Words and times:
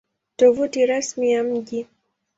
Tovuti 0.37 0.85
Rasmi 0.85 1.31
ya 1.31 1.43
Mji 1.43 1.87